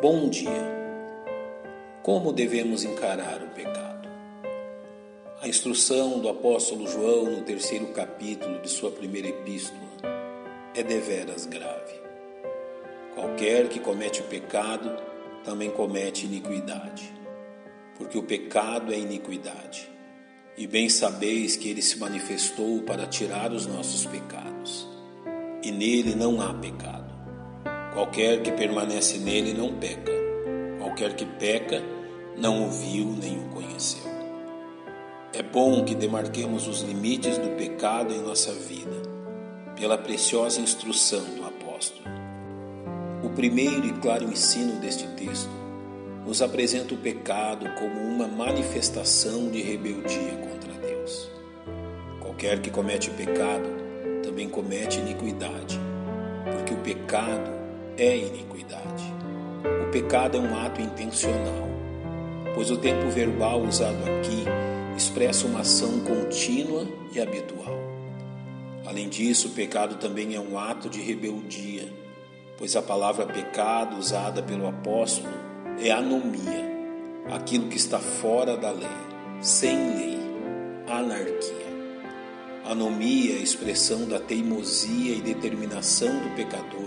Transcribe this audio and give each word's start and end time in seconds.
Bom 0.00 0.28
dia. 0.28 0.78
Como 2.04 2.32
devemos 2.32 2.84
encarar 2.84 3.42
o 3.42 3.48
pecado? 3.48 4.08
A 5.40 5.48
instrução 5.48 6.20
do 6.20 6.28
apóstolo 6.28 6.86
João 6.86 7.24
no 7.24 7.42
terceiro 7.42 7.86
capítulo 7.86 8.60
de 8.60 8.68
sua 8.68 8.92
primeira 8.92 9.26
epístola 9.26 9.88
é 10.72 10.84
deveras 10.84 11.46
grave. 11.46 12.00
Qualquer 13.16 13.68
que 13.68 13.80
comete 13.80 14.20
o 14.20 14.24
pecado 14.26 15.02
também 15.42 15.68
comete 15.68 16.26
iniquidade, 16.26 17.12
porque 17.96 18.16
o 18.16 18.22
pecado 18.22 18.94
é 18.94 18.98
iniquidade. 19.00 19.90
E 20.56 20.68
bem 20.68 20.88
sabeis 20.88 21.56
que 21.56 21.70
ele 21.70 21.82
se 21.82 21.98
manifestou 21.98 22.82
para 22.82 23.04
tirar 23.04 23.50
os 23.50 23.66
nossos 23.66 24.06
pecados, 24.06 24.86
e 25.60 25.72
nele 25.72 26.14
não 26.14 26.40
há 26.40 26.54
pecado. 26.54 27.07
Qualquer 27.92 28.42
que 28.42 28.52
permanece 28.52 29.18
nele 29.18 29.54
não 29.54 29.72
peca. 29.74 30.12
Qualquer 30.78 31.14
que 31.14 31.24
peca 31.24 31.82
não 32.36 32.66
o 32.66 32.70
viu 32.70 33.06
nem 33.06 33.38
o 33.38 33.48
conheceu. 33.48 34.08
É 35.32 35.42
bom 35.42 35.84
que 35.84 35.94
demarquemos 35.94 36.66
os 36.66 36.82
limites 36.82 37.38
do 37.38 37.50
pecado 37.56 38.14
em 38.14 38.20
nossa 38.20 38.52
vida, 38.52 38.96
pela 39.76 39.98
preciosa 39.98 40.60
instrução 40.60 41.24
do 41.36 41.44
apóstolo. 41.44 42.08
O 43.22 43.30
primeiro 43.30 43.86
e 43.86 43.92
claro 43.92 44.24
ensino 44.24 44.80
deste 44.80 45.06
texto 45.08 45.50
nos 46.24 46.40
apresenta 46.42 46.94
o 46.94 46.98
pecado 46.98 47.68
como 47.78 48.00
uma 48.00 48.28
manifestação 48.28 49.50
de 49.50 49.60
rebeldia 49.60 50.36
contra 50.36 50.72
Deus. 50.74 51.30
Qualquer 52.20 52.60
que 52.60 52.70
comete 52.70 53.10
pecado 53.10 53.68
também 54.22 54.48
comete 54.48 54.98
iniquidade, 54.98 55.80
porque 56.52 56.74
o 56.74 56.78
pecado 56.78 57.50
é 57.98 58.16
iniquidade. 58.16 59.12
O 59.82 59.90
pecado 59.90 60.36
é 60.36 60.40
um 60.40 60.56
ato 60.56 60.80
intencional, 60.80 61.68
pois 62.54 62.70
o 62.70 62.76
tempo 62.76 63.10
verbal 63.10 63.60
usado 63.60 63.98
aqui 64.04 64.44
expressa 64.96 65.46
uma 65.46 65.60
ação 65.60 66.00
contínua 66.00 66.86
e 67.12 67.20
habitual. 67.20 67.76
Além 68.86 69.08
disso, 69.08 69.48
o 69.48 69.50
pecado 69.50 69.96
também 69.96 70.34
é 70.34 70.40
um 70.40 70.56
ato 70.56 70.88
de 70.88 71.00
rebeldia, 71.00 71.92
pois 72.56 72.76
a 72.76 72.82
palavra 72.82 73.26
pecado 73.26 73.98
usada 73.98 74.42
pelo 74.42 74.68
apóstolo 74.68 75.34
é 75.80 75.90
anomia, 75.90 76.66
aquilo 77.30 77.68
que 77.68 77.76
está 77.76 77.98
fora 77.98 78.56
da 78.56 78.70
lei, 78.70 78.88
sem 79.40 79.76
lei, 79.96 80.18
anarquia. 80.88 81.68
Anomia 82.64 83.34
é 83.34 83.38
a 83.38 83.42
expressão 83.42 84.06
da 84.06 84.20
teimosia 84.20 85.16
e 85.16 85.20
determinação 85.20 86.20
do 86.20 86.34
pecador 86.36 86.86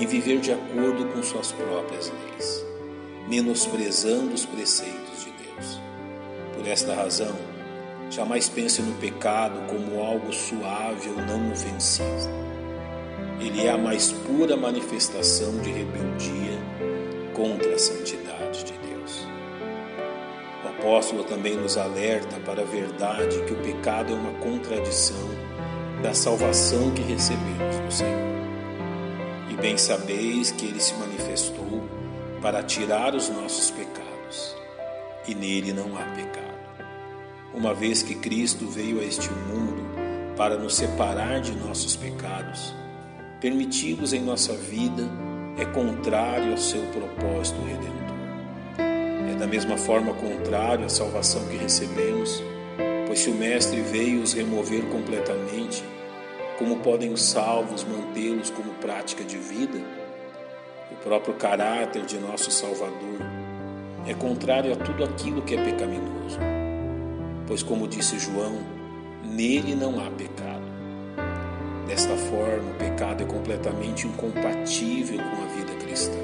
em 0.00 0.06
viver 0.06 0.40
de 0.40 0.50
acordo 0.50 1.04
com 1.12 1.22
suas 1.22 1.52
próprias 1.52 2.10
leis, 2.10 2.64
menosprezando 3.28 4.32
os 4.32 4.46
preceitos 4.46 5.24
de 5.24 5.30
Deus. 5.32 5.78
Por 6.56 6.66
esta 6.66 6.94
razão, 6.94 7.36
jamais 8.08 8.48
pense 8.48 8.80
no 8.80 8.94
pecado 8.94 9.60
como 9.68 10.02
algo 10.02 10.32
suave 10.32 11.10
ou 11.10 11.16
não 11.16 11.52
ofensivo. 11.52 12.30
Ele 13.38 13.66
é 13.66 13.70
a 13.70 13.76
mais 13.76 14.10
pura 14.10 14.56
manifestação 14.56 15.58
de 15.58 15.70
rebeldia 15.70 16.58
contra 17.34 17.74
a 17.74 17.78
santidade 17.78 18.64
de 18.64 18.72
Deus. 18.72 19.26
O 20.64 20.68
apóstolo 20.68 21.24
também 21.24 21.56
nos 21.56 21.76
alerta 21.76 22.40
para 22.40 22.62
a 22.62 22.66
verdade 22.66 23.42
que 23.44 23.52
o 23.52 23.62
pecado 23.62 24.14
é 24.14 24.16
uma 24.16 24.32
contradição 24.40 25.28
da 26.02 26.14
salvação 26.14 26.90
que 26.92 27.02
recebemos 27.02 27.78
do 27.80 27.92
Senhor 27.92 28.19
bem 29.60 29.76
sabeis 29.76 30.50
que 30.50 30.64
ele 30.64 30.80
se 30.80 30.94
manifestou 30.94 31.84
para 32.40 32.62
tirar 32.62 33.14
os 33.14 33.28
nossos 33.28 33.70
pecados, 33.70 34.56
e 35.28 35.34
nele 35.34 35.72
não 35.72 35.96
há 35.98 36.02
pecado. 36.14 36.50
Uma 37.52 37.74
vez 37.74 38.02
que 38.02 38.14
Cristo 38.14 38.66
veio 38.66 39.00
a 39.00 39.04
este 39.04 39.28
mundo 39.30 39.84
para 40.36 40.56
nos 40.56 40.76
separar 40.76 41.40
de 41.40 41.52
nossos 41.52 41.94
pecados, 41.94 42.74
permiti-los 43.40 44.14
em 44.14 44.22
nossa 44.22 44.54
vida 44.54 45.02
é 45.58 45.64
contrário 45.66 46.52
ao 46.52 46.58
seu 46.58 46.82
propósito 46.86 47.60
redentor. 47.62 48.00
É 48.78 49.34
da 49.38 49.46
mesma 49.46 49.76
forma 49.76 50.14
contrário 50.14 50.86
à 50.86 50.88
salvação 50.88 51.46
que 51.48 51.56
recebemos, 51.56 52.42
pois 53.06 53.18
se 53.18 53.28
o 53.28 53.34
Mestre 53.34 53.82
veio 53.82 54.22
os 54.22 54.32
remover 54.32 54.82
completamente, 54.86 55.84
como 56.60 56.76
podem 56.80 57.10
os 57.10 57.22
salvos 57.22 57.84
mantê-los 57.84 58.50
como 58.50 58.74
prática 58.74 59.24
de 59.24 59.38
vida? 59.38 59.78
O 60.92 60.96
próprio 60.96 61.32
caráter 61.32 62.04
de 62.04 62.18
nosso 62.18 62.50
Salvador 62.50 63.18
é 64.06 64.12
contrário 64.12 64.70
a 64.74 64.76
tudo 64.76 65.02
aquilo 65.02 65.40
que 65.40 65.56
é 65.56 65.64
pecaminoso. 65.64 66.38
Pois, 67.46 67.62
como 67.62 67.88
disse 67.88 68.18
João, 68.18 68.58
nele 69.24 69.74
não 69.74 70.06
há 70.06 70.10
pecado. 70.10 70.60
Desta 71.88 72.14
forma, 72.14 72.72
o 72.72 72.74
pecado 72.74 73.22
é 73.22 73.26
completamente 73.26 74.06
incompatível 74.06 75.16
com 75.16 75.42
a 75.42 75.46
vida 75.56 75.74
cristã. 75.82 76.18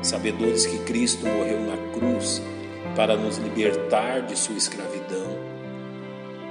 Sabedores 0.00 0.64
que 0.64 0.78
Cristo 0.84 1.26
morreu 1.26 1.60
na 1.60 1.76
cruz 1.92 2.40
para 2.96 3.14
nos 3.14 3.36
libertar 3.36 4.22
de 4.22 4.38
sua 4.38 4.56
escravidão 4.56 5.36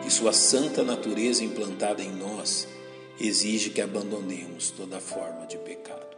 e 0.06 0.12
sua 0.12 0.31
santa 0.31 0.84
natureza 0.84 1.44
implantada 1.44 2.04
em 2.04 2.12
nós 2.12 2.72
exige 3.19 3.69
que 3.69 3.81
abandonemos 3.81 4.72
toda 4.72 5.00
forma 5.00 5.46
de 5.46 5.57
pecado. 5.57 6.18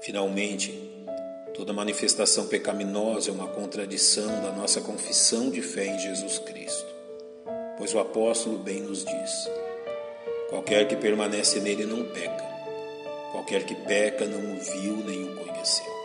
Finalmente, 0.00 0.72
toda 1.54 1.72
manifestação 1.72 2.46
pecaminosa 2.46 3.30
é 3.30 3.32
uma 3.32 3.48
contradição 3.48 4.40
da 4.42 4.52
nossa 4.52 4.80
confissão 4.80 5.50
de 5.50 5.60
fé 5.60 5.86
em 5.86 5.98
Jesus 5.98 6.38
Cristo, 6.38 6.86
pois 7.76 7.92
o 7.92 7.98
apóstolo 7.98 8.58
bem 8.58 8.80
nos 8.80 9.04
diz: 9.04 9.50
qualquer 10.48 10.86
que 10.88 10.96
permanece 10.96 11.60
nele 11.60 11.84
não 11.84 12.04
peca, 12.04 12.44
qualquer 13.32 13.64
que 13.64 13.74
peca 13.74 14.26
não 14.26 14.54
o 14.54 14.58
viu 14.58 14.96
nem 14.96 15.24
o 15.24 15.36
conheceu. 15.36 16.00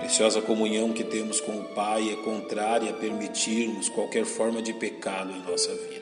Preciosa 0.00 0.42
comunhão 0.42 0.92
que 0.92 1.04
temos 1.04 1.40
com 1.40 1.52
o 1.52 1.64
Pai 1.74 2.10
é 2.10 2.16
contrária 2.16 2.90
a 2.90 2.94
permitirmos 2.94 3.88
qualquer 3.90 4.24
forma 4.24 4.60
de 4.60 4.72
pecado 4.72 5.30
em 5.30 5.42
nossa 5.42 5.72
vida. 5.74 6.01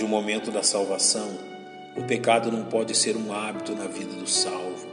Desde 0.00 0.14
o 0.14 0.16
momento 0.16 0.50
da 0.50 0.62
salvação, 0.62 1.28
o 1.94 2.02
pecado 2.04 2.50
não 2.50 2.64
pode 2.64 2.96
ser 2.96 3.18
um 3.18 3.34
hábito 3.34 3.76
na 3.76 3.84
vida 3.84 4.14
do 4.14 4.26
salvo, 4.26 4.88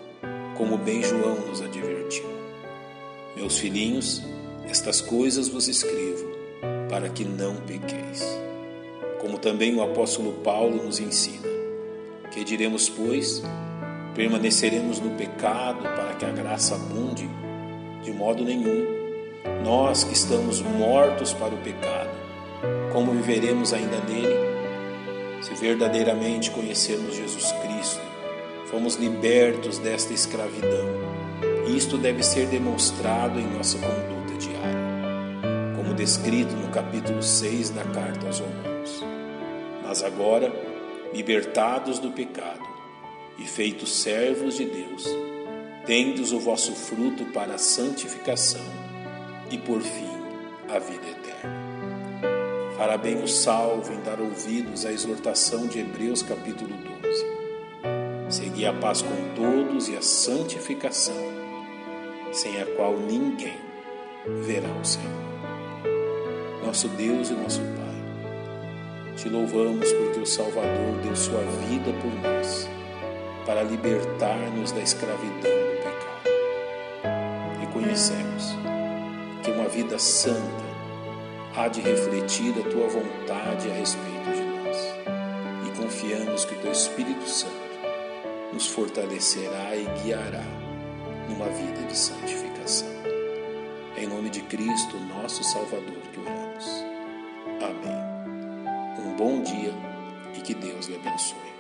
como 0.57 0.78
bem 0.78 1.01
João 1.01 1.47
nos 1.47 1.62
advertiu. 1.62 2.25
Meus 3.34 3.57
filhinhos, 3.57 4.22
estas 4.66 5.00
coisas 5.00 5.47
vos 5.47 5.69
escrevo, 5.69 6.28
para 6.90 7.07
que 7.07 7.23
não 7.23 7.56
pequeis. 7.56 8.22
Como 9.22 9.40
também 9.40 9.73
o 9.78 9.81
apóstolo 9.81 10.34
Paulo 10.44 10.84
nos 10.84 11.00
ensina. 11.00 11.47
Que 12.29 12.44
diremos, 12.44 12.89
pois? 12.89 13.41
Permaneceremos 14.13 15.00
no 15.00 15.12
pecado 15.12 15.84
para 15.84 16.16
que 16.16 16.25
a 16.25 16.31
graça 16.31 16.75
abunde? 16.75 17.29
De 18.03 18.12
modo 18.12 18.44
nenhum. 18.44 18.85
Nós 19.63 20.03
que 20.03 20.12
estamos 20.12 20.59
mortos 20.62 21.31
para 21.31 21.56
o 21.56 21.59
pecado, 21.59 22.09
como 22.91 23.13
viveremos 23.13 23.72
ainda 23.72 24.01
nele? 24.01 24.47
Se 25.42 25.53
verdadeiramente 25.56 26.52
conhecermos 26.52 27.16
Jesus 27.16 27.52
Cristo, 27.52 28.02
fomos 28.68 28.96
libertos 28.96 29.78
desta 29.78 30.14
escravidão. 30.14 30.88
Isto 31.68 31.98
deve 31.98 32.24
ser 32.24 32.48
demonstrado 32.48 33.40
em 33.40 33.46
nossa 33.46 33.78
conduta 33.78 34.34
diária, 34.40 35.75
como 35.75 35.94
descrito 35.94 36.56
no 36.56 36.70
capítulo 36.70 37.22
6 37.22 37.72
da 37.72 37.84
carta 37.84 38.25
aos 38.25 38.40
Romanos. 38.40 39.03
Mas 39.84 40.03
agora, 40.03 40.52
libertados 41.14 42.00
do 42.00 42.12
pecado 42.12 42.68
e 43.38 43.45
feitos 43.45 44.01
servos 44.01 44.57
de 44.57 44.66
Deus, 44.66 45.06
tendes 45.86 46.31
o 46.31 46.40
vosso 46.40 46.74
fruto 46.74 47.25
para 47.28 47.56
a 47.56 47.57
santificação 47.57 48.66
e, 49.50 49.57
por 49.57 49.81
fim, 49.81 50.18
a 50.68 50.80
vida 50.80 51.07
eterna. 51.07 51.96
Fará 52.77 52.95
bem 52.95 53.24
o 53.24 53.27
salvo 53.27 53.91
em 53.91 54.00
dar 54.01 54.21
ouvidos 54.21 54.85
à 54.85 54.91
exortação 54.91 55.65
de 55.65 55.79
Hebreus 55.79 56.21
capítulo 56.21 56.75
12. 57.01 57.25
Segui 58.29 58.68
a 58.68 58.74
paz 58.74 59.01
com 59.01 59.33
todos 59.33 59.89
e 59.89 59.97
a 59.97 60.01
santificação, 60.03 61.15
sem 62.31 62.62
a 62.62 62.68
qual 62.75 62.95
ninguém 62.95 63.57
verá 64.44 64.69
o 64.69 64.85
Senhor. 64.85 65.09
Nosso 66.63 66.88
Deus 66.89 67.31
e 67.31 67.33
nosso 67.33 67.62
Pai, 67.62 69.15
te 69.15 69.27
louvamos 69.27 69.91
porque 69.94 70.19
o 70.19 70.25
Salvador 70.27 71.00
deu 71.01 71.15
sua 71.15 71.41
vida 71.68 71.91
por 72.00 72.13
nós, 72.21 72.69
para 73.44 73.63
libertar-nos 73.63 74.71
da 74.71 74.81
escravidão 74.81 75.31
do 75.41 75.77
pecado. 75.81 77.59
Reconhecemos 77.59 78.56
que 79.41 79.50
uma 79.50 79.68
vida 79.68 79.97
santa 79.97 80.67
há 81.57 81.68
de 81.68 81.81
refletir 81.81 82.54
a 82.59 82.69
tua 82.69 82.88
vontade 82.88 83.69
a 83.71 83.74
respeito 83.74 84.31
de 84.31 84.44
nós. 84.44 84.77
E 85.65 85.75
confiamos 85.75 86.45
que 86.45 86.56
teu 86.56 86.71
Espírito 86.71 87.27
Santo 87.27 87.51
nos 88.54 88.68
fortalecerá 88.68 89.75
e 89.75 89.86
guiará 90.04 90.44
no 91.27 91.36
uma 91.36 91.50
vida 91.50 91.81
de 91.88 91.98
santificação. 91.98 92.88
Em 93.98 94.07
nome 94.07 94.30
de 94.30 94.42
Cristo, 94.44 94.98
nosso 95.00 95.44
Salvador, 95.44 95.98
que 96.13 96.19
oramos. 96.19 96.65
Amém. 97.59 99.04
Um 99.04 99.15
bom 99.15 99.42
dia 99.42 99.74
e 100.36 100.42
que 100.42 100.54
Deus 100.54 100.86
lhe 100.86 100.95
abençoe. 100.95 101.56